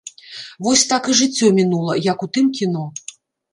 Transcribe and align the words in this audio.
Вось 0.67 0.85
так 0.91 1.09
і 1.13 1.15
жыццё 1.19 1.53
мінула, 1.59 2.01
як 2.09 2.19
у 2.29 2.33
тым 2.39 2.51
кіно. 2.59 2.83